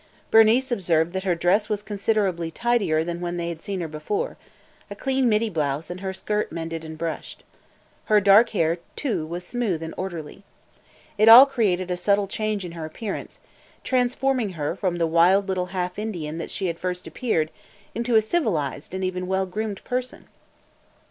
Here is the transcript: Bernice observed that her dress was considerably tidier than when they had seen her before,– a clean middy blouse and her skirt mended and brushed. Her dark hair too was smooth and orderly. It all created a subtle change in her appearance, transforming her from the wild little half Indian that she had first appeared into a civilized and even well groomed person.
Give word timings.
Bernice 0.31 0.71
observed 0.71 1.13
that 1.13 1.25
her 1.25 1.35
dress 1.35 1.69
was 1.69 1.83
considerably 1.83 2.49
tidier 2.49 3.03
than 3.03 3.21
when 3.21 3.37
they 3.37 3.49
had 3.49 3.61
seen 3.61 3.81
her 3.81 3.87
before,– 3.87 4.35
a 4.89 4.95
clean 4.95 5.29
middy 5.29 5.47
blouse 5.47 5.91
and 5.91 5.99
her 5.99 6.11
skirt 6.11 6.51
mended 6.51 6.83
and 6.83 6.97
brushed. 6.97 7.43
Her 8.05 8.19
dark 8.19 8.49
hair 8.49 8.79
too 8.95 9.27
was 9.27 9.45
smooth 9.45 9.83
and 9.83 9.93
orderly. 9.97 10.43
It 11.19 11.29
all 11.29 11.45
created 11.45 11.91
a 11.91 11.97
subtle 11.97 12.25
change 12.25 12.65
in 12.65 12.71
her 12.71 12.83
appearance, 12.85 13.37
transforming 13.83 14.53
her 14.53 14.75
from 14.75 14.95
the 14.97 15.05
wild 15.05 15.47
little 15.47 15.67
half 15.67 15.99
Indian 15.99 16.39
that 16.39 16.49
she 16.49 16.65
had 16.65 16.79
first 16.79 17.05
appeared 17.05 17.51
into 17.93 18.15
a 18.15 18.23
civilized 18.23 18.95
and 18.95 19.03
even 19.03 19.27
well 19.27 19.45
groomed 19.45 19.83
person. 19.83 20.25